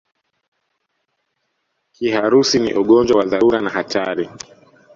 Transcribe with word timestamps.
Kiharusi 1.91 2.59
ni 2.59 2.73
ugonjwa 2.73 3.17
wa 3.19 3.25
dharura 3.25 3.61
na 3.61 3.69
hatari 3.69 4.29